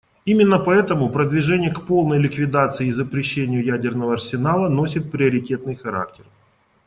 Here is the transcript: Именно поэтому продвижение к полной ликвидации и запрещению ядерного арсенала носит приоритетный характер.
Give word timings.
Именно 0.25 0.57
поэтому 0.57 1.11
продвижение 1.11 1.71
к 1.71 1.81
полной 1.85 2.17
ликвидации 2.17 2.87
и 2.87 2.91
запрещению 2.91 3.63
ядерного 3.63 4.13
арсенала 4.13 4.67
носит 4.67 5.11
приоритетный 5.11 5.75
характер. 5.75 6.25